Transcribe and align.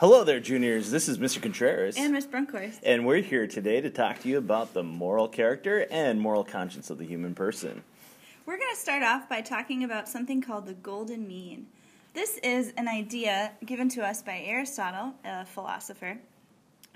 Hello 0.00 0.24
there, 0.24 0.40
juniors. 0.40 0.90
This 0.90 1.10
is 1.10 1.18
Mr. 1.18 1.42
Contreras. 1.42 1.98
And 1.98 2.14
Miss 2.14 2.26
Brunkhorst. 2.26 2.78
And 2.84 3.04
we're 3.04 3.20
here 3.20 3.46
today 3.46 3.82
to 3.82 3.90
talk 3.90 4.20
to 4.20 4.30
you 4.30 4.38
about 4.38 4.72
the 4.72 4.82
moral 4.82 5.28
character 5.28 5.86
and 5.90 6.18
moral 6.18 6.42
conscience 6.42 6.88
of 6.88 6.96
the 6.96 7.04
human 7.04 7.34
person. 7.34 7.84
We're 8.46 8.56
going 8.56 8.74
to 8.74 8.80
start 8.80 9.02
off 9.02 9.28
by 9.28 9.42
talking 9.42 9.84
about 9.84 10.08
something 10.08 10.40
called 10.40 10.64
the 10.64 10.72
golden 10.72 11.28
mean. 11.28 11.66
This 12.14 12.38
is 12.38 12.72
an 12.78 12.88
idea 12.88 13.52
given 13.66 13.90
to 13.90 14.02
us 14.02 14.22
by 14.22 14.38
Aristotle, 14.38 15.12
a 15.22 15.44
philosopher, 15.44 16.16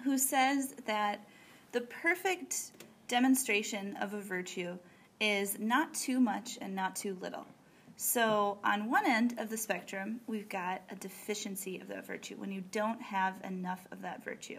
who 0.02 0.16
says 0.16 0.74
that 0.86 1.28
the 1.72 1.82
perfect 1.82 2.70
demonstration 3.06 3.98
of 4.00 4.14
a 4.14 4.20
virtue 4.22 4.78
is 5.20 5.58
not 5.58 5.92
too 5.92 6.20
much 6.20 6.56
and 6.62 6.74
not 6.74 6.96
too 6.96 7.18
little. 7.20 7.44
So, 7.96 8.58
on 8.64 8.90
one 8.90 9.06
end 9.06 9.38
of 9.38 9.50
the 9.50 9.56
spectrum, 9.56 10.20
we've 10.26 10.48
got 10.48 10.82
a 10.90 10.96
deficiency 10.96 11.78
of 11.78 11.88
that 11.88 12.06
virtue, 12.06 12.34
when 12.36 12.50
you 12.50 12.62
don't 12.72 13.00
have 13.00 13.40
enough 13.44 13.86
of 13.92 14.02
that 14.02 14.24
virtue. 14.24 14.58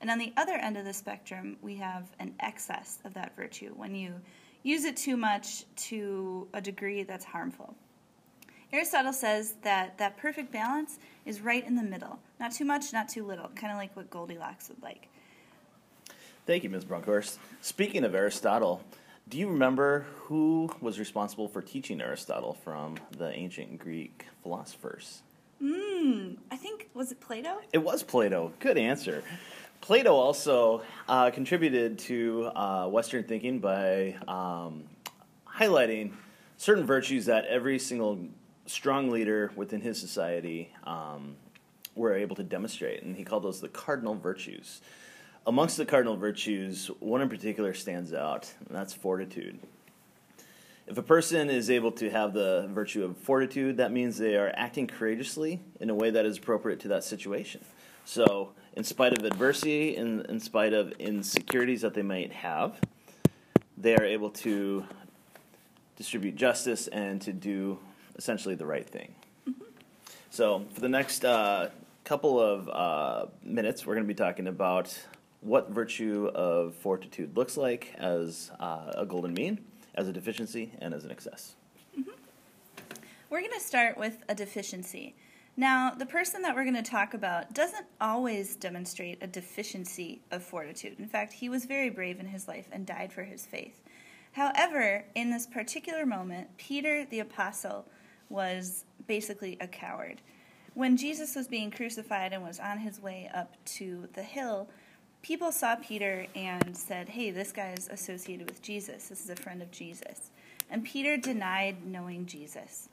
And 0.00 0.10
on 0.10 0.18
the 0.18 0.32
other 0.38 0.54
end 0.54 0.78
of 0.78 0.86
the 0.86 0.94
spectrum, 0.94 1.58
we 1.60 1.76
have 1.76 2.10
an 2.18 2.34
excess 2.40 2.98
of 3.04 3.12
that 3.14 3.36
virtue, 3.36 3.72
when 3.76 3.94
you 3.94 4.14
use 4.62 4.84
it 4.84 4.96
too 4.96 5.18
much 5.18 5.64
to 5.88 6.48
a 6.54 6.60
degree 6.60 7.02
that's 7.02 7.24
harmful. 7.24 7.74
Aristotle 8.72 9.12
says 9.12 9.54
that 9.62 9.98
that 9.98 10.16
perfect 10.16 10.50
balance 10.50 10.98
is 11.26 11.40
right 11.40 11.66
in 11.66 11.76
the 11.76 11.82
middle. 11.82 12.18
Not 12.38 12.52
too 12.52 12.64
much, 12.64 12.92
not 12.92 13.08
too 13.08 13.26
little, 13.26 13.48
kind 13.48 13.72
of 13.72 13.78
like 13.78 13.94
what 13.96 14.08
Goldilocks 14.08 14.68
would 14.68 14.82
like. 14.82 15.08
Thank 16.46 16.64
you, 16.64 16.70
Ms. 16.70 16.84
Brunkhorst. 16.84 17.36
Speaking 17.60 18.04
of 18.04 18.14
Aristotle, 18.14 18.82
do 19.28 19.38
you 19.38 19.48
remember 19.48 20.06
who 20.16 20.70
was 20.80 20.98
responsible 20.98 21.48
for 21.48 21.62
teaching 21.62 22.00
Aristotle 22.00 22.54
from 22.64 22.96
the 23.16 23.30
ancient 23.32 23.78
Greek 23.78 24.26
philosophers? 24.42 25.22
Hmm, 25.60 26.32
I 26.50 26.56
think, 26.56 26.88
was 26.94 27.12
it 27.12 27.20
Plato? 27.20 27.58
It 27.72 27.78
was 27.78 28.02
Plato. 28.02 28.52
Good 28.58 28.78
answer. 28.78 29.22
Plato 29.80 30.14
also 30.14 30.82
uh, 31.08 31.30
contributed 31.30 31.98
to 32.00 32.50
uh, 32.54 32.86
Western 32.88 33.24
thinking 33.24 33.60
by 33.60 34.16
um, 34.26 34.84
highlighting 35.46 36.12
certain 36.56 36.84
virtues 36.84 37.26
that 37.26 37.44
every 37.46 37.78
single 37.78 38.18
strong 38.66 39.10
leader 39.10 39.50
within 39.56 39.80
his 39.80 39.98
society 39.98 40.72
um, 40.84 41.36
were 41.94 42.14
able 42.14 42.36
to 42.36 42.42
demonstrate, 42.42 43.02
and 43.02 43.16
he 43.16 43.24
called 43.24 43.42
those 43.42 43.60
the 43.60 43.68
cardinal 43.68 44.14
virtues. 44.14 44.80
Amongst 45.46 45.78
the 45.78 45.86
cardinal 45.86 46.16
virtues, 46.16 46.90
one 47.00 47.22
in 47.22 47.28
particular 47.28 47.72
stands 47.72 48.12
out, 48.12 48.52
and 48.66 48.76
that's 48.76 48.92
fortitude. 48.92 49.58
If 50.86 50.98
a 50.98 51.02
person 51.02 51.48
is 51.48 51.70
able 51.70 51.92
to 51.92 52.10
have 52.10 52.34
the 52.34 52.68
virtue 52.72 53.04
of 53.04 53.16
fortitude, 53.16 53.78
that 53.78 53.90
means 53.92 54.18
they 54.18 54.36
are 54.36 54.52
acting 54.54 54.86
courageously 54.86 55.60
in 55.78 55.88
a 55.88 55.94
way 55.94 56.10
that 56.10 56.26
is 56.26 56.36
appropriate 56.36 56.80
to 56.80 56.88
that 56.88 57.04
situation. 57.04 57.64
So, 58.04 58.50
in 58.74 58.84
spite 58.84 59.16
of 59.16 59.24
adversity, 59.24 59.96
in, 59.96 60.22
in 60.26 60.40
spite 60.40 60.72
of 60.72 60.92
insecurities 60.92 61.82
that 61.82 61.94
they 61.94 62.02
might 62.02 62.32
have, 62.32 62.80
they 63.78 63.94
are 63.94 64.04
able 64.04 64.30
to 64.30 64.84
distribute 65.96 66.36
justice 66.36 66.88
and 66.88 67.20
to 67.22 67.32
do 67.32 67.78
essentially 68.16 68.56
the 68.56 68.66
right 68.66 68.88
thing. 68.88 69.14
Mm-hmm. 69.48 69.62
So, 70.30 70.66
for 70.74 70.80
the 70.80 70.88
next 70.88 71.24
uh, 71.24 71.70
couple 72.04 72.40
of 72.40 72.68
uh, 72.68 73.26
minutes, 73.42 73.86
we're 73.86 73.94
going 73.94 74.06
to 74.06 74.12
be 74.12 74.14
talking 74.14 74.48
about 74.48 74.98
what 75.40 75.70
virtue 75.70 76.30
of 76.34 76.74
fortitude 76.74 77.36
looks 77.36 77.56
like 77.56 77.94
as 77.96 78.50
uh, 78.60 78.92
a 78.94 79.06
golden 79.06 79.34
mean, 79.34 79.64
as 79.94 80.08
a 80.08 80.12
deficiency, 80.12 80.72
and 80.80 80.92
as 80.94 81.04
an 81.04 81.10
excess. 81.10 81.54
Mm-hmm. 81.98 82.10
We're 83.30 83.40
going 83.40 83.52
to 83.52 83.60
start 83.60 83.96
with 83.96 84.22
a 84.28 84.34
deficiency. 84.34 85.14
Now, 85.56 85.90
the 85.90 86.06
person 86.06 86.42
that 86.42 86.54
we're 86.54 86.64
going 86.64 86.82
to 86.82 86.82
talk 86.82 87.14
about 87.14 87.54
doesn't 87.54 87.86
always 88.00 88.56
demonstrate 88.56 89.22
a 89.22 89.26
deficiency 89.26 90.20
of 90.30 90.42
fortitude. 90.42 90.98
In 90.98 91.06
fact, 91.06 91.32
he 91.32 91.48
was 91.48 91.64
very 91.64 91.90
brave 91.90 92.20
in 92.20 92.26
his 92.26 92.46
life 92.46 92.68
and 92.72 92.86
died 92.86 93.12
for 93.12 93.24
his 93.24 93.46
faith. 93.46 93.82
However, 94.32 95.04
in 95.14 95.30
this 95.30 95.46
particular 95.46 96.06
moment, 96.06 96.56
Peter 96.56 97.04
the 97.04 97.20
apostle 97.20 97.86
was 98.28 98.84
basically 99.06 99.56
a 99.60 99.66
coward. 99.66 100.20
When 100.74 100.96
Jesus 100.96 101.34
was 101.34 101.48
being 101.48 101.70
crucified 101.72 102.32
and 102.32 102.44
was 102.44 102.60
on 102.60 102.78
his 102.78 103.02
way 103.02 103.28
up 103.34 103.56
to 103.76 104.08
the 104.12 104.22
hill, 104.22 104.68
people 105.22 105.52
saw 105.52 105.76
Peter 105.76 106.26
and 106.34 106.76
said, 106.76 107.10
Hey, 107.10 107.30
this 107.30 107.52
guy 107.52 107.74
is 107.76 107.88
associated 107.88 108.48
with 108.48 108.62
Jesus. 108.62 109.08
This 109.08 109.22
is 109.22 109.30
a 109.30 109.36
friend 109.36 109.62
of 109.62 109.70
Jesus. 109.70 110.30
And 110.70 110.84
Peter 110.84 111.16
denied 111.16 111.86
knowing 111.86 112.26
Jesus. 112.26 112.88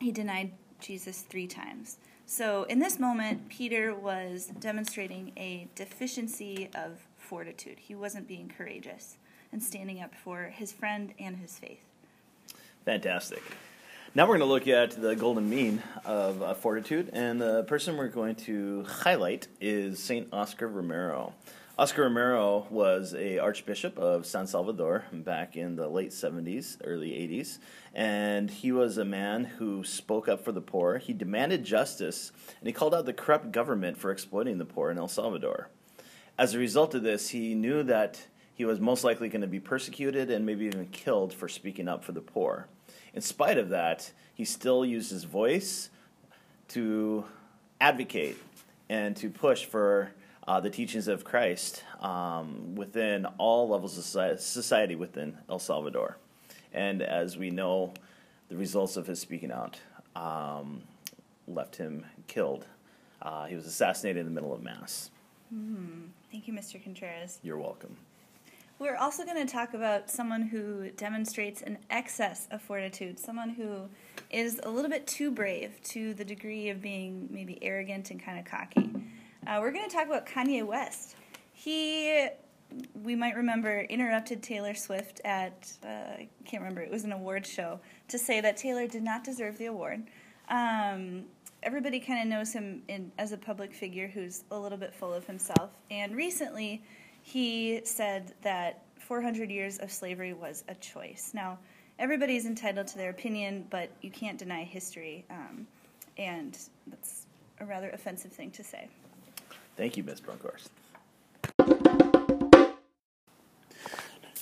He 0.00 0.10
denied 0.10 0.52
Jesus 0.80 1.20
three 1.20 1.46
times. 1.46 1.98
So 2.26 2.64
in 2.64 2.78
this 2.78 2.98
moment, 2.98 3.48
Peter 3.48 3.94
was 3.94 4.50
demonstrating 4.58 5.32
a 5.36 5.68
deficiency 5.74 6.70
of 6.74 7.06
fortitude. 7.18 7.78
He 7.78 7.94
wasn't 7.94 8.26
being 8.26 8.52
courageous 8.56 9.18
and 9.52 9.62
standing 9.62 10.00
up 10.00 10.14
for 10.14 10.44
his 10.44 10.72
friend 10.72 11.12
and 11.18 11.36
his 11.36 11.58
faith. 11.58 11.84
Fantastic. 12.84 13.42
Now 14.16 14.26
we're 14.28 14.38
going 14.38 14.48
to 14.48 14.54
look 14.54 14.68
at 14.68 14.92
the 14.92 15.16
golden 15.16 15.50
mean 15.50 15.82
of 16.04 16.40
uh, 16.40 16.54
fortitude, 16.54 17.10
and 17.12 17.40
the 17.40 17.64
person 17.64 17.96
we're 17.96 18.06
going 18.06 18.36
to 18.36 18.84
highlight 18.84 19.48
is 19.60 20.00
Saint 20.00 20.28
Oscar 20.32 20.68
Romero. 20.68 21.34
Oscar 21.76 22.02
Romero 22.02 22.68
was 22.70 23.12
a 23.14 23.40
archbishop 23.40 23.98
of 23.98 24.24
San 24.24 24.46
Salvador 24.46 25.04
back 25.12 25.56
in 25.56 25.74
the 25.74 25.88
late 25.88 26.10
70s, 26.10 26.76
early 26.84 27.10
80s, 27.10 27.58
and 27.92 28.48
he 28.52 28.70
was 28.70 28.98
a 28.98 29.04
man 29.04 29.46
who 29.46 29.82
spoke 29.82 30.28
up 30.28 30.44
for 30.44 30.52
the 30.52 30.60
poor. 30.60 30.98
He 30.98 31.12
demanded 31.12 31.64
justice, 31.64 32.30
and 32.60 32.68
he 32.68 32.72
called 32.72 32.94
out 32.94 33.06
the 33.06 33.12
corrupt 33.12 33.50
government 33.50 33.98
for 33.98 34.12
exploiting 34.12 34.58
the 34.58 34.64
poor 34.64 34.92
in 34.92 34.98
El 34.98 35.08
Salvador. 35.08 35.70
As 36.38 36.54
a 36.54 36.60
result 36.60 36.94
of 36.94 37.02
this, 37.02 37.30
he 37.30 37.56
knew 37.56 37.82
that 37.82 38.28
he 38.54 38.64
was 38.64 38.78
most 38.78 39.02
likely 39.02 39.28
going 39.28 39.42
to 39.42 39.48
be 39.48 39.58
persecuted 39.58 40.30
and 40.30 40.46
maybe 40.46 40.66
even 40.66 40.86
killed 40.86 41.34
for 41.34 41.48
speaking 41.48 41.88
up 41.88 42.04
for 42.04 42.12
the 42.12 42.20
poor 42.20 42.68
in 43.14 43.22
spite 43.22 43.58
of 43.58 43.70
that, 43.70 44.12
he 44.34 44.44
still 44.44 44.84
used 44.84 45.10
his 45.10 45.24
voice 45.24 45.88
to 46.68 47.24
advocate 47.80 48.36
and 48.88 49.16
to 49.16 49.30
push 49.30 49.64
for 49.64 50.10
uh, 50.46 50.60
the 50.60 50.68
teachings 50.68 51.08
of 51.08 51.24
Christ 51.24 51.84
um, 52.00 52.74
within 52.74 53.24
all 53.38 53.68
levels 53.68 53.96
of 53.96 54.40
society 54.40 54.94
within 54.94 55.38
El 55.48 55.58
Salvador. 55.58 56.18
And 56.72 57.02
as 57.02 57.36
we 57.36 57.50
know, 57.50 57.94
the 58.48 58.56
results 58.56 58.96
of 58.96 59.06
his 59.06 59.20
speaking 59.20 59.52
out 59.52 59.78
um, 60.16 60.82
left 61.46 61.76
him 61.76 62.04
killed. 62.26 62.66
Uh, 63.22 63.46
he 63.46 63.54
was 63.54 63.66
assassinated 63.66 64.20
in 64.20 64.26
the 64.26 64.32
middle 64.32 64.52
of 64.52 64.62
Mass. 64.62 65.10
Mm, 65.54 66.08
thank 66.30 66.46
you, 66.46 66.52
Mr. 66.52 66.82
Contreras. 66.82 67.38
You're 67.42 67.58
welcome. 67.58 67.96
We're 68.80 68.96
also 68.96 69.24
going 69.24 69.46
to 69.46 69.50
talk 69.50 69.72
about 69.74 70.10
someone 70.10 70.42
who 70.42 70.90
demonstrates 70.90 71.62
an 71.62 71.78
excess 71.90 72.48
of 72.50 72.60
fortitude, 72.60 73.20
someone 73.20 73.50
who 73.50 73.88
is 74.30 74.60
a 74.64 74.68
little 74.68 74.90
bit 74.90 75.06
too 75.06 75.30
brave 75.30 75.80
to 75.84 76.12
the 76.14 76.24
degree 76.24 76.70
of 76.70 76.82
being 76.82 77.28
maybe 77.30 77.56
arrogant 77.62 78.10
and 78.10 78.20
kind 78.20 78.36
of 78.36 78.44
cocky. 78.44 78.90
Uh, 79.46 79.58
we're 79.60 79.70
going 79.70 79.88
to 79.88 79.94
talk 79.94 80.06
about 80.06 80.26
Kanye 80.26 80.66
West. 80.66 81.14
He, 81.52 82.26
we 83.04 83.14
might 83.14 83.36
remember, 83.36 83.82
interrupted 83.82 84.42
Taylor 84.42 84.74
Swift 84.74 85.20
at, 85.24 85.72
uh, 85.84 85.88
I 85.88 86.28
can't 86.44 86.60
remember, 86.60 86.80
it 86.82 86.90
was 86.90 87.04
an 87.04 87.12
award 87.12 87.46
show, 87.46 87.78
to 88.08 88.18
say 88.18 88.40
that 88.40 88.56
Taylor 88.56 88.88
did 88.88 89.04
not 89.04 89.22
deserve 89.22 89.56
the 89.56 89.66
award. 89.66 90.02
Um, 90.48 91.26
everybody 91.62 92.00
kind 92.00 92.20
of 92.22 92.26
knows 92.26 92.52
him 92.52 92.82
in, 92.88 93.12
as 93.18 93.30
a 93.30 93.38
public 93.38 93.72
figure 93.72 94.08
who's 94.08 94.42
a 94.50 94.58
little 94.58 94.78
bit 94.78 94.92
full 94.92 95.14
of 95.14 95.24
himself. 95.26 95.70
And 95.92 96.16
recently, 96.16 96.82
he 97.24 97.80
said 97.84 98.34
that 98.42 98.82
400 98.98 99.50
years 99.50 99.78
of 99.78 99.90
slavery 99.90 100.34
was 100.34 100.62
a 100.68 100.74
choice. 100.74 101.30
Now, 101.32 101.58
everybody's 101.98 102.44
entitled 102.44 102.86
to 102.88 102.98
their 102.98 103.08
opinion, 103.08 103.66
but 103.70 103.90
you 104.02 104.10
can't 104.10 104.38
deny 104.38 104.62
history, 104.62 105.24
um, 105.30 105.66
and 106.18 106.58
that's 106.86 107.26
a 107.60 107.64
rather 107.64 107.88
offensive 107.90 108.30
thing 108.30 108.50
to 108.50 108.62
say. 108.62 108.88
Thank 109.74 109.96
you, 109.96 110.04
Ms. 110.04 110.20
Brunkhorst. 110.20 110.68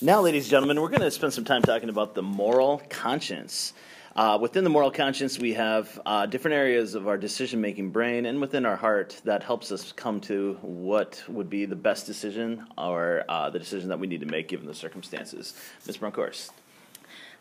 Now, 0.01 0.21
ladies 0.21 0.47
and 0.47 0.51
gentlemen, 0.51 0.81
we're 0.81 0.89
going 0.89 1.03
to 1.03 1.11
spend 1.13 1.33
some 1.33 1.45
time 1.45 1.63
talking 1.63 1.89
about 1.89 2.17
the 2.17 2.23
moral 2.23 2.83
conscience. 2.91 3.75
Uh, 4.15 4.37
within 4.39 4.63
the 4.63 4.69
moral 4.69 4.91
conscience, 4.91 5.39
we 5.39 5.55
have 5.55 6.01
uh, 6.05 6.27
different 6.27 6.55
areas 6.55 6.95
of 6.95 7.09
our 7.09 7.17
decision 7.17 7.61
making 7.61 7.91
brain 7.91 8.27
and 8.27 8.41
within 8.41 8.67
our 8.67 8.77
heart 8.77 9.19
that 9.25 9.43
helps 9.43 9.73
us 9.73 9.93
come 9.93 10.21
to 10.21 10.59
what 10.61 11.23
would 11.29 11.49
be 11.49 11.65
the 11.65 11.77
best 11.77 12.07
decision 12.07 12.67
or 12.77 13.25
uh, 13.31 13.49
the 13.49 13.59
decision 13.59 13.89
that 13.89 13.99
we 13.99 14.07
need 14.07 14.21
to 14.21 14.27
make 14.27 14.49
given 14.49 14.67
the 14.67 14.75
circumstances. 14.75 15.55
Ms. 15.87 15.97
Brunkhorst. 15.97 16.51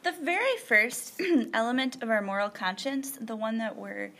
The 0.04 0.14
very 0.24 0.58
first 0.66 1.22
element 1.54 2.02
of 2.02 2.10
our 2.10 2.22
moral 2.22 2.50
conscience, 2.50 3.18
the 3.20 3.36
one 3.36 3.58
that 3.58 3.76
we're 3.76 4.12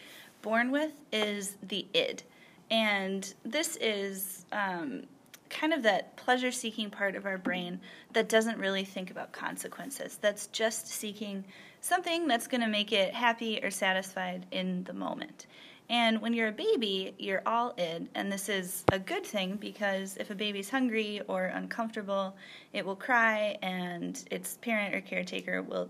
born 0.42 0.72
with, 0.72 0.92
is 1.14 1.56
the 1.64 1.88
id. 1.94 2.24
And 2.70 3.34
this 3.46 3.78
is 3.78 4.46
um, 4.52 5.04
kind 5.52 5.74
of 5.74 5.84
that 5.84 6.16
pleasure 6.16 6.52
seeking 6.52 6.90
part 6.90 7.16
of 7.16 7.26
our 7.26 7.38
brain 7.38 7.80
that 8.14 8.30
doesn't 8.30 8.58
really 8.58 8.84
think 8.84 9.12
about 9.12 9.32
consequences, 9.32 10.18
that's 10.22 10.48
just 10.48 10.88
seeking 10.88 11.44
something 11.82 12.28
that's 12.28 12.48
going 12.48 12.62
to 12.62 12.68
make 12.68 12.92
it 12.92 13.14
happy 13.14 13.60
or 13.62 13.70
satisfied 13.70 14.46
in 14.52 14.84
the 14.86 14.94
moment. 14.94 15.46
And 15.90 16.22
when 16.22 16.34
you're 16.34 16.48
a 16.48 16.54
baby, 16.54 17.14
you're 17.20 17.44
all 17.46 17.74
id, 17.78 18.08
and 18.16 18.32
this 18.32 18.48
is 18.48 18.86
a 18.94 19.00
good 19.00 19.26
thing 19.26 19.58
because 19.58 20.16
if 20.18 20.30
a 20.30 20.36
baby's 20.36 20.70
hungry 20.70 21.22
or 21.28 21.46
uncomfortable, 21.46 22.36
it 22.72 22.86
will 22.86 22.96
cry, 22.96 23.58
and 23.62 24.24
its 24.32 24.58
parent 24.58 24.96
or 24.96 25.02
caretaker 25.02 25.62
will 25.62 25.90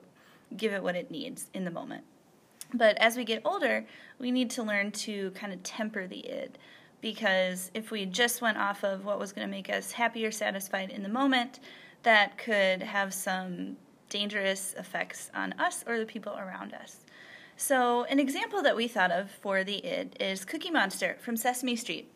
give 0.58 0.74
it 0.74 0.82
what 0.82 0.96
it 0.96 1.12
needs 1.12 1.48
in 1.54 1.64
the 1.64 1.72
moment. 1.72 2.04
But 2.74 2.98
as 2.98 3.16
we 3.16 3.26
get 3.26 3.44
older, 3.46 3.86
we 4.18 4.32
need 4.32 4.50
to 4.52 4.64
learn 4.64 4.92
to 4.92 5.30
kind 5.32 5.54
of 5.54 5.62
temper 5.62 6.08
the 6.08 6.28
id 6.28 6.58
because 7.02 7.72
if 7.74 7.92
we 7.92 8.06
just 8.06 8.42
went 8.42 8.58
off 8.58 8.84
of 8.84 9.04
what 9.06 9.20
was 9.20 9.32
going 9.32 9.48
to 9.48 9.52
make 9.52 9.70
us 9.70 9.92
happy 9.92 10.26
or 10.26 10.32
satisfied 10.32 10.90
in 10.92 11.04
the 11.04 11.10
moment, 11.10 11.60
that 12.04 12.38
could 12.38 12.82
have 12.82 13.14
some 13.14 13.78
dangerous 14.10 14.74
effects 14.78 15.32
on 15.34 15.54
us 15.54 15.84
or 15.88 15.98
the 15.98 16.06
people 16.06 16.38
around 16.38 16.74
us. 16.74 16.98
So, 17.58 18.06
an 18.06 18.20
example 18.20 18.62
that 18.64 18.76
we 18.76 18.88
thought 18.88 19.12
of 19.12 19.30
for 19.30 19.64
the 19.64 19.86
id 19.86 20.18
is 20.20 20.46
Cookie 20.46 20.72
Monster 20.72 21.18
from 21.20 21.38
Sesame 21.38 21.76
Street. 21.76 22.12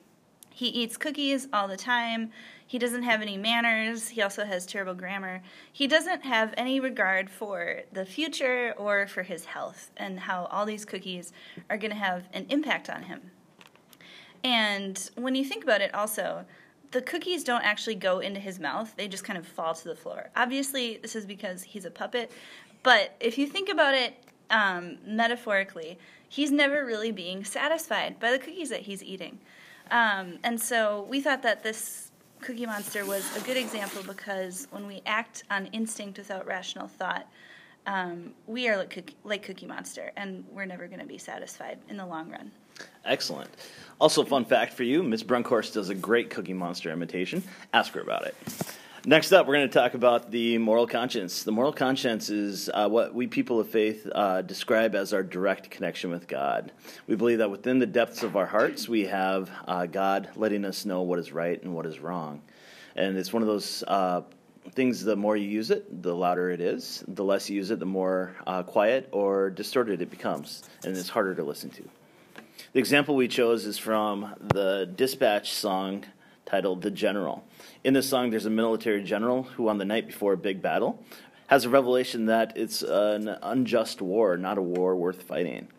He 0.50 0.68
eats 0.68 0.98
cookies 0.98 1.48
all 1.52 1.68
the 1.68 1.78
time. 1.78 2.32
He 2.66 2.80
doesn't 2.80 3.04
have 3.04 3.22
any 3.22 3.38
manners. 3.38 4.08
He 4.08 4.22
also 4.22 4.46
has 4.46 4.66
terrible 4.66 4.94
grammar. 4.94 5.44
He 5.72 5.86
doesn't 5.86 6.24
have 6.24 6.54
any 6.58 6.80
regard 6.80 7.30
for 7.30 7.82
the 7.92 8.06
future 8.06 8.74
or 8.78 9.06
for 9.06 9.24
his 9.24 9.46
health 9.46 9.92
and 9.98 10.20
how 10.20 10.46
all 10.46 10.66
these 10.66 10.86
cookies 10.86 11.34
are 11.70 11.78
going 11.78 11.92
to 11.92 11.98
have 11.98 12.30
an 12.34 12.46
impact 12.50 12.90
on 12.90 13.04
him. 13.04 13.32
And 14.46 15.10
when 15.16 15.34
you 15.34 15.44
think 15.44 15.64
about 15.64 15.82
it, 15.82 15.92
also, 15.96 16.46
the 16.92 17.02
cookies 17.02 17.44
don't 17.44 17.64
actually 17.64 17.96
go 17.96 18.20
into 18.20 18.40
his 18.40 18.60
mouth, 18.60 18.94
they 18.96 19.08
just 19.08 19.24
kind 19.24 19.40
of 19.40 19.48
fall 19.48 19.74
to 19.74 19.88
the 19.88 19.96
floor. 19.96 20.30
Obviously, 20.36 20.98
this 20.98 21.16
is 21.16 21.26
because 21.26 21.64
he's 21.64 21.84
a 21.84 21.90
puppet, 21.90 22.32
but 22.84 23.16
if 23.20 23.40
you 23.40 23.48
think 23.48 23.70
about 23.70 23.96
it 23.96 24.14
um, 24.52 25.00
metaphorically, 25.04 25.98
he's 26.30 26.52
never 26.52 26.86
really 26.86 27.12
being 27.12 27.44
satisfied 27.44 28.20
by 28.20 28.32
the 28.32 28.38
cookies 28.38 28.70
that 28.70 28.82
he's 28.82 29.04
eating. 29.04 29.40
Um, 29.90 30.38
and 30.44 30.62
so 30.62 31.08
we 31.10 31.22
thought 31.22 31.42
that 31.42 31.64
this 31.64 32.12
Cookie 32.42 32.68
Monster 32.68 33.04
was 33.04 33.26
a 33.36 33.40
good 33.42 33.58
example 33.58 34.04
because 34.04 34.68
when 34.70 34.86
we 34.86 35.02
act 35.08 35.44
on 35.50 35.66
instinct 35.68 36.20
without 36.20 36.46
rational 36.46 36.88
thought, 36.88 37.28
um, 37.88 38.36
we 38.46 38.70
are 38.70 38.78
like 38.78 38.92
cookie, 38.92 39.16
like 39.24 39.42
cookie 39.42 39.66
Monster, 39.66 40.12
and 40.16 40.46
we're 40.52 40.66
never 40.66 40.86
going 40.86 41.00
to 41.00 41.08
be 41.08 41.18
satisfied 41.18 41.80
in 41.90 41.98
the 41.98 42.06
long 42.06 42.30
run. 42.30 42.52
Excellent. 43.06 43.50
Also, 44.00 44.26
fun 44.26 44.44
fact 44.44 44.74
for 44.74 44.84
you 44.84 45.04
Miss 45.04 45.24
Brunkhorst 45.24 45.74
does 45.74 45.90
a 45.90 45.96
great 45.96 46.30
Cookie 46.30 46.54
Monster 46.54 46.92
imitation. 46.92 47.44
Ask 47.74 47.94
her 47.94 48.02
about 48.02 48.26
it. 48.26 48.36
Next 49.08 49.32
up, 49.32 49.46
we're 49.46 49.54
going 49.54 49.70
to 49.70 49.74
talk 49.74 49.94
about 49.94 50.32
the 50.32 50.58
moral 50.58 50.88
conscience. 50.88 51.44
The 51.44 51.52
moral 51.52 51.72
conscience 51.72 52.32
is 52.32 52.72
uh, 52.74 52.90
what 52.90 53.14
we 53.14 53.28
people 53.28 53.60
of 53.60 53.70
faith 53.70 54.08
uh, 54.16 54.42
describe 54.42 54.96
as 54.96 55.14
our 55.14 55.22
direct 55.22 55.70
connection 55.70 56.10
with 56.10 56.28
God. 56.28 56.72
We 57.06 57.16
believe 57.16 57.38
that 57.38 57.52
within 57.52 57.78
the 57.78 57.86
depths 57.86 58.24
of 58.24 58.36
our 58.36 58.48
hearts, 58.48 58.90
we 58.90 59.06
have 59.06 59.52
uh, 59.68 59.86
God 59.86 60.30
letting 60.36 60.66
us 60.66 60.86
know 60.86 61.04
what 61.04 61.20
is 61.20 61.32
right 61.32 61.62
and 61.62 61.76
what 61.76 61.86
is 61.86 62.00
wrong. 62.00 62.42
And 62.96 63.16
it's 63.16 63.32
one 63.32 63.44
of 63.44 63.48
those 63.48 63.84
uh, 63.88 64.22
things, 64.72 65.04
the 65.04 65.16
more 65.16 65.38
you 65.38 65.48
use 65.48 65.70
it, 65.70 66.02
the 66.02 66.16
louder 66.16 66.50
it 66.50 66.60
is. 66.60 67.04
The 67.08 67.24
less 67.24 67.48
you 67.48 67.58
use 67.58 67.70
it, 67.70 67.80
the 67.80 67.86
more 67.86 68.36
uh, 68.48 68.64
quiet 68.64 69.08
or 69.12 69.52
distorted 69.52 70.02
it 70.02 70.10
becomes, 70.10 70.64
and 70.84 70.98
it's 70.98 71.10
harder 71.10 71.36
to 71.36 71.44
listen 71.44 71.70
to. 71.70 71.88
The 72.76 72.80
example 72.80 73.16
we 73.16 73.30
chose 73.30 73.66
is 73.66 73.78
from 73.78 74.36
the 74.54 74.86
Dispatch 74.98 75.54
song 75.54 76.04
titled 76.46 76.82
The 76.82 76.92
General. 76.92 77.42
In 77.86 77.94
this 77.94 78.10
song, 78.10 78.32
there's 78.32 78.46
a 78.46 78.50
military 78.50 79.02
general 79.02 79.44
who, 79.44 79.70
on 79.70 79.78
the 79.78 79.86
night 79.86 80.08
before 80.08 80.34
a 80.34 80.38
big 80.38 80.62
battle, 80.62 81.02
has 81.48 81.64
a 81.64 81.70
revelation 81.70 82.26
that 82.26 82.58
it's 82.58 82.82
an 82.82 83.30
unjust 83.30 84.02
war, 84.02 84.36
not 84.36 84.58
a 84.58 84.62
war 84.62 84.94
worth 84.94 85.24
fighting. 85.24 85.70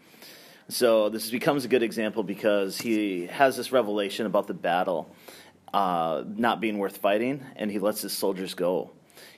So 0.71 1.11
this 1.11 1.29
becomes 1.29 1.67
a 1.67 1.69
good 1.69 1.83
example 1.83 2.23
because 2.23 2.79
he 2.79 3.27
has 3.27 3.59
this 3.59 3.73
revelation 3.73 4.25
about 4.25 4.47
the 4.47 4.55
battle 4.55 5.15
uh, 5.75 6.25
not 6.27 6.63
being 6.63 6.79
worth 6.79 6.97
fighting, 6.97 7.45
and 7.57 7.71
he 7.71 7.79
lets 7.79 8.01
his 8.01 8.15
soldiers 8.15 8.55
go. 8.55 8.93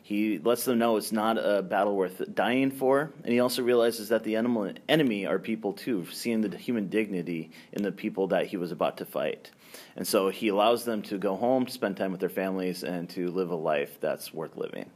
He 0.08 0.38
lets 0.38 0.64
them 0.64 0.78
know 0.78 0.96
it's 0.96 1.12
not 1.12 1.37
a 1.37 1.60
battle 1.60 1.94
worth 1.94 2.22
dying 2.34 2.70
for, 2.70 3.12
and 3.25 3.31
he 3.31 3.40
also 3.40 3.62
realizes 3.62 4.08
that 4.08 4.25
the 4.25 4.37
animal, 4.37 4.72
enemy 4.88 5.26
are 5.26 5.38
people 5.38 5.75
too, 5.75 6.06
seeing 6.10 6.40
the 6.40 6.56
human 6.56 6.88
dignity 6.88 7.50
in 7.75 7.82
the 7.82 7.93
people 7.93 8.28
that 8.28 8.46
he 8.46 8.56
was 8.56 8.72
about 8.72 8.96
to 8.96 9.05
fight. 9.05 9.50
And 9.96 10.06
so 10.06 10.31
he 10.31 10.49
allows 10.49 10.87
them 10.87 11.02
to 11.02 11.19
go 11.19 11.37
home, 11.37 11.66
to 11.66 11.70
spend 11.70 11.99
time 11.99 12.10
with 12.10 12.20
their 12.20 12.31
families, 12.31 12.84
and 12.84 13.10
to 13.10 13.31
live 13.31 13.50
a 13.50 13.55
life 13.55 14.00
that's 14.00 14.32
worth 14.32 14.56
living. 14.56 14.88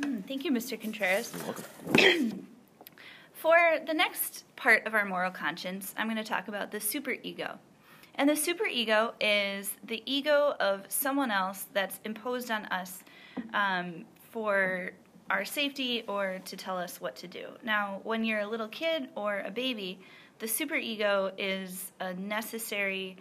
Mm, 0.00 0.26
thank 0.26 0.42
you, 0.46 0.52
Mr. 0.52 0.80
Contreras. 0.80 1.34
You're 1.36 1.44
welcome. 1.44 2.46
For 3.34 3.58
the 3.86 3.92
next 3.92 4.44
part 4.56 4.86
of 4.86 4.94
our 4.94 5.04
moral 5.04 5.32
conscience, 5.32 5.94
I'm 5.98 6.06
going 6.06 6.16
to 6.16 6.24
talk 6.24 6.48
about 6.48 6.70
the 6.70 6.78
superego. 6.78 7.58
And 8.14 8.26
the 8.26 8.32
superego 8.32 9.12
is 9.20 9.74
the 9.84 10.02
ego 10.06 10.54
of 10.58 10.86
someone 10.88 11.30
else 11.30 11.66
that's 11.74 12.00
imposed 12.06 12.50
on 12.50 12.64
us 12.66 13.02
um, 13.52 14.06
for 14.36 14.90
our 15.30 15.46
safety 15.46 16.04
or 16.06 16.38
to 16.44 16.58
tell 16.58 16.76
us 16.76 17.00
what 17.00 17.16
to 17.16 17.26
do. 17.26 17.46
Now, 17.64 18.00
when 18.02 18.22
you're 18.22 18.40
a 18.40 18.46
little 18.46 18.68
kid 18.68 19.08
or 19.14 19.42
a 19.46 19.50
baby, 19.50 19.98
the 20.40 20.46
superego 20.46 21.32
is 21.38 21.90
a 22.00 22.12
necessary 22.12 23.16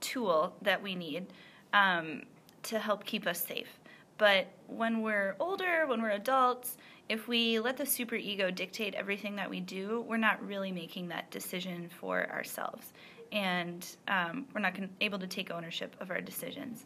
tool 0.00 0.54
that 0.62 0.80
we 0.80 0.94
need 0.94 1.26
um, 1.72 2.22
to 2.62 2.78
help 2.78 3.04
keep 3.04 3.26
us 3.26 3.44
safe. 3.44 3.80
But 4.16 4.46
when 4.68 5.02
we're 5.02 5.34
older, 5.40 5.86
when 5.88 6.00
we're 6.00 6.10
adults, 6.10 6.76
if 7.08 7.26
we 7.26 7.58
let 7.58 7.76
the 7.76 7.82
superego 7.82 8.54
dictate 8.54 8.94
everything 8.94 9.34
that 9.34 9.50
we 9.50 9.58
do, 9.58 10.04
we're 10.08 10.18
not 10.18 10.40
really 10.46 10.70
making 10.70 11.08
that 11.08 11.32
decision 11.32 11.90
for 11.98 12.30
ourselves. 12.30 12.92
And 13.32 13.84
um, 14.06 14.46
we're 14.54 14.60
not 14.60 14.76
able 15.00 15.18
to 15.18 15.26
take 15.26 15.50
ownership 15.50 15.96
of 15.98 16.12
our 16.12 16.20
decisions. 16.20 16.84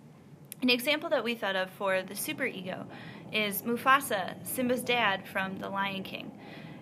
An 0.62 0.70
example 0.70 1.10
that 1.10 1.22
we 1.22 1.34
thought 1.34 1.54
of 1.54 1.70
for 1.70 2.02
the 2.02 2.14
superego 2.14 2.86
is 3.30 3.60
Mufasa, 3.62 4.34
Simba's 4.46 4.80
dad 4.80 5.28
from 5.28 5.58
The 5.58 5.68
Lion 5.68 6.02
King. 6.02 6.32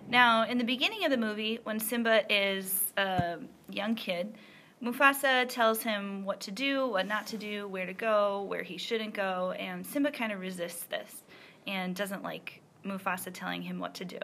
Now, 0.07 0.45
in 0.45 0.57
the 0.57 0.63
beginning 0.63 1.03
of 1.03 1.11
the 1.11 1.17
movie, 1.17 1.59
when 1.63 1.79
Simba 1.79 2.21
is 2.33 2.93
a 2.95 3.37
young 3.69 3.95
kid, 3.95 4.35
Mufasa 4.81 5.47
tells 5.49 5.83
him 5.83 6.23
what 6.23 6.39
to 6.41 6.51
do, 6.51 6.87
what 6.87 7.05
not 7.05 7.27
to 7.27 7.37
do, 7.37 7.67
where 7.67 7.85
to 7.85 7.93
go, 7.93 8.43
where 8.43 8.63
he 8.63 8.77
shouldn't 8.77 9.13
go, 9.13 9.51
and 9.59 9.85
Simba 9.85 10.11
kind 10.11 10.31
of 10.31 10.39
resists 10.39 10.83
this 10.83 11.23
and 11.67 11.95
doesn't 11.95 12.23
like 12.23 12.61
Mufasa 12.85 13.31
telling 13.33 13.61
him 13.61 13.79
what 13.79 13.95
to 13.95 14.05
do. 14.05 14.19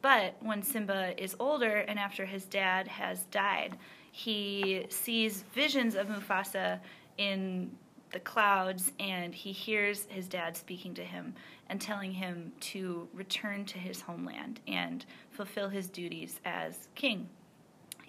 But 0.00 0.36
when 0.40 0.62
Simba 0.62 1.20
is 1.20 1.34
older 1.40 1.78
and 1.78 1.98
after 1.98 2.24
his 2.24 2.44
dad 2.44 2.86
has 2.86 3.24
died, 3.24 3.76
he 4.12 4.86
sees 4.90 5.42
visions 5.54 5.96
of 5.96 6.06
Mufasa 6.06 6.78
in 7.18 7.72
the 8.12 8.20
clouds 8.20 8.92
and 9.00 9.34
he 9.34 9.52
hears 9.52 10.06
his 10.08 10.28
dad 10.28 10.56
speaking 10.56 10.94
to 10.94 11.04
him 11.04 11.34
and 11.68 11.80
telling 11.80 12.12
him 12.12 12.52
to 12.60 13.08
return 13.12 13.64
to 13.64 13.78
his 13.78 14.00
homeland 14.00 14.60
and 14.68 15.04
fulfill 15.30 15.68
his 15.68 15.88
duties 15.88 16.40
as 16.44 16.88
king. 16.94 17.28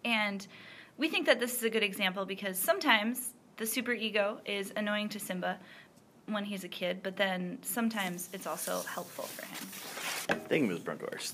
And 0.06 0.46
we 0.98 1.10
think 1.10 1.26
that 1.26 1.40
this 1.40 1.56
is 1.56 1.64
a 1.64 1.70
good 1.70 1.84
example 1.84 2.26
because 2.26 2.58
sometimes 2.58 3.34
the 3.58 3.66
superego 3.66 4.38
is 4.46 4.72
annoying 4.76 5.10
to 5.10 5.20
Simba 5.20 5.58
when 6.28 6.44
he's 6.44 6.64
a 6.64 6.68
kid, 6.68 7.00
but 7.04 7.16
then 7.16 7.58
sometimes 7.62 8.30
it's 8.34 8.46
also 8.46 8.82
helpful 8.82 9.26
for 9.26 9.46
him. 9.46 10.40
Thank 10.48 10.64
you, 10.64 10.70
Ms. 10.70 10.80
Brunkhorst. 10.80 11.34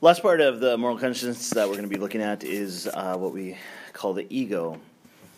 Last 0.00 0.22
part 0.22 0.40
of 0.40 0.60
the 0.60 0.76
moral 0.76 0.98
conscience 0.98 1.50
that 1.50 1.66
we're 1.66 1.74
going 1.74 1.88
to 1.88 1.94
be 1.94 2.00
looking 2.00 2.20
at 2.20 2.44
is 2.44 2.86
uh, 2.86 3.16
what 3.16 3.32
we 3.32 3.56
call 3.92 4.12
the 4.12 4.26
ego. 4.28 4.78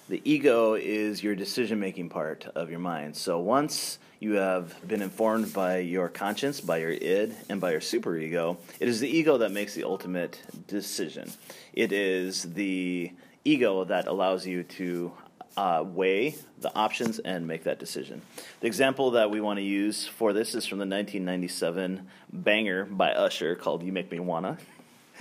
The 0.09 0.23
ego 0.25 0.73
is 0.73 1.23
your 1.23 1.35
decision 1.35 1.79
making 1.79 2.09
part 2.09 2.47
of 2.55 2.71
your 2.71 2.79
mind. 2.79 3.15
So 3.15 3.41
once 3.41 3.99
you 4.21 4.37
have 4.37 4.75
been 4.89 5.03
informed 5.03 5.53
by 5.53 5.81
your 5.81 6.09
conscience, 6.09 6.63
by 6.63 6.79
your 6.79 6.93
id, 6.93 7.35
and 7.51 7.61
by 7.61 7.73
your 7.73 7.81
superego, 7.81 8.57
it 8.81 8.89
is 8.89 9.01
the 9.01 9.09
ego 9.09 9.37
that 9.37 9.53
makes 9.53 9.75
the 9.75 9.85
ultimate 9.85 10.41
decision. 10.67 11.31
It 11.75 11.93
is 11.93 12.55
the 12.55 13.13
ego 13.45 13.85
that 13.85 14.07
allows 14.07 14.47
you 14.47 14.63
to 14.63 15.13
uh, 15.59 15.85
weigh 15.87 16.37
the 16.61 16.75
options 16.75 17.19
and 17.19 17.47
make 17.47 17.65
that 17.65 17.79
decision. 17.79 18.23
The 18.61 18.67
example 18.67 19.11
that 19.11 19.31
we 19.31 19.43
want 19.43 19.59
to 19.59 19.63
use 19.63 20.07
for 20.07 20.33
this 20.33 20.55
is 20.55 20.65
from 20.65 20.79
the 20.79 20.87
1997 20.87 22.09
banger 22.33 22.87
by 22.87 23.13
Usher 23.13 23.55
called 23.57 23.83
You 23.83 23.93
Make 23.93 24.11
Me 24.11 24.21
Wanna. 24.21 24.57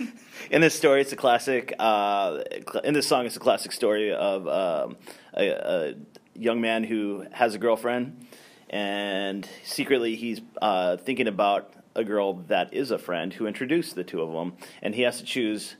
in 0.50 0.60
this 0.60 0.74
story, 0.74 1.00
it's 1.00 1.12
a 1.12 1.16
classic. 1.16 1.74
Uh, 1.78 2.42
in 2.84 2.94
this 2.94 3.06
song, 3.06 3.26
it's 3.26 3.36
a 3.36 3.40
classic 3.40 3.72
story 3.72 4.12
of 4.12 4.46
um, 4.48 4.96
a, 5.34 5.48
a, 5.48 5.94
young 6.34 6.60
man 6.60 6.84
who 6.84 7.26
has 7.32 7.54
a 7.54 7.58
girlfriend, 7.58 8.26
and 8.70 9.48
secretly 9.64 10.14
he's 10.14 10.40
uh, 10.62 10.96
thinking 10.96 11.26
about 11.26 11.72
a 11.96 12.04
girl 12.04 12.34
that 12.46 12.72
is 12.72 12.90
a 12.92 12.98
friend 12.98 13.34
who 13.34 13.46
introduced 13.46 13.96
the 13.96 14.04
two 14.04 14.22
of 14.22 14.32
them, 14.32 14.52
and 14.82 14.94
he 14.94 15.02
has 15.02 15.18
to 15.18 15.24
choose 15.24 15.74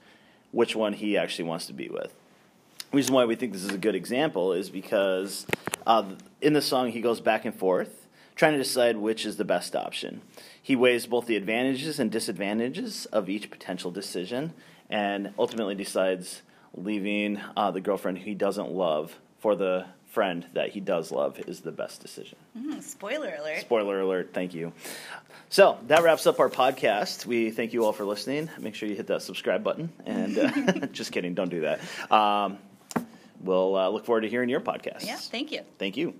which 0.50 0.74
one 0.74 0.92
he 0.94 1.16
actually 1.16 1.44
wants 1.44 1.66
to 1.66 1.72
be 1.72 1.88
with. 1.88 2.12
The 2.90 2.96
reason 2.96 3.14
why 3.14 3.24
we 3.24 3.36
think 3.36 3.52
this 3.52 3.64
is 3.64 3.70
a 3.70 3.78
good 3.78 3.94
example 3.94 4.52
is 4.52 4.70
because 4.70 5.46
uh, 5.86 6.04
in 6.40 6.54
the 6.54 6.62
song 6.62 6.90
he 6.90 7.00
goes 7.00 7.20
back 7.20 7.44
and 7.44 7.54
forth 7.54 7.97
trying 8.38 8.52
to 8.52 8.58
decide 8.58 8.96
which 8.96 9.26
is 9.26 9.36
the 9.36 9.44
best 9.44 9.76
option. 9.76 10.22
He 10.62 10.76
weighs 10.76 11.06
both 11.06 11.26
the 11.26 11.36
advantages 11.36 11.98
and 11.98 12.10
disadvantages 12.10 13.04
of 13.06 13.28
each 13.28 13.50
potential 13.50 13.90
decision 13.90 14.54
and 14.88 15.34
ultimately 15.38 15.74
decides 15.74 16.42
leaving 16.72 17.40
uh, 17.56 17.72
the 17.72 17.80
girlfriend 17.80 18.18
he 18.18 18.34
doesn't 18.34 18.70
love 18.70 19.18
for 19.40 19.56
the 19.56 19.86
friend 20.06 20.46
that 20.54 20.70
he 20.70 20.80
does 20.80 21.10
love 21.10 21.38
is 21.48 21.60
the 21.60 21.72
best 21.72 22.00
decision. 22.00 22.38
Mm, 22.56 22.82
spoiler 22.82 23.34
alert. 23.38 23.60
Spoiler 23.60 24.00
alert, 24.00 24.30
thank 24.32 24.54
you. 24.54 24.72
So 25.50 25.78
that 25.88 26.02
wraps 26.02 26.26
up 26.26 26.38
our 26.38 26.48
podcast. 26.48 27.26
We 27.26 27.50
thank 27.50 27.72
you 27.72 27.84
all 27.84 27.92
for 27.92 28.04
listening. 28.04 28.48
Make 28.58 28.74
sure 28.74 28.88
you 28.88 28.94
hit 28.94 29.08
that 29.08 29.22
subscribe 29.22 29.64
button. 29.64 29.92
And 30.06 30.38
uh, 30.38 30.86
just 30.92 31.10
kidding, 31.10 31.34
don't 31.34 31.50
do 31.50 31.62
that. 31.62 31.80
Um, 32.12 32.58
we'll 33.40 33.76
uh, 33.76 33.88
look 33.88 34.04
forward 34.06 34.22
to 34.22 34.28
hearing 34.28 34.48
your 34.48 34.60
podcast. 34.60 35.04
Yeah, 35.04 35.16
thank 35.16 35.50
you. 35.50 35.62
Thank 35.78 35.96
you. 35.96 36.14